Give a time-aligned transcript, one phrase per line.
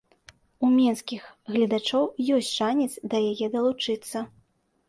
[0.67, 1.23] У менскіх
[1.55, 2.09] гледачоў
[2.39, 4.27] ёсць шанец да яе далучыцца.